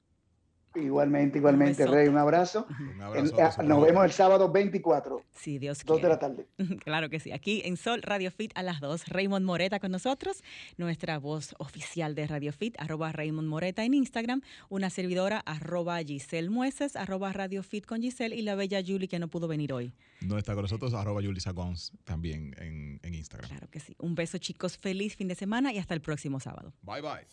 [0.74, 2.66] Igualmente, igualmente, Rey, un abrazo.
[3.14, 5.22] Eh, nos vemos el sábado 24.
[5.34, 6.46] Sí, Dios Dos de la tarde.
[6.84, 7.32] Claro que sí.
[7.32, 9.08] Aquí en Sol Radio Fit a las 2.
[9.08, 10.42] Raymond Moreta con nosotros,
[10.76, 16.50] nuestra voz oficial de Radio Fit, arroba Raymond Moreta en Instagram, una servidora, arroba Giselle
[16.50, 19.92] Mueces, arroba Radio Fit con Giselle y la bella Julie que no pudo venir hoy.
[20.20, 23.48] No está con nosotros, arroba Julie Sagons también en, en Instagram.
[23.50, 23.94] Claro que sí.
[23.98, 26.72] Un beso chicos, feliz fin de semana y hasta el próximo sábado.
[26.82, 27.26] Bye bye.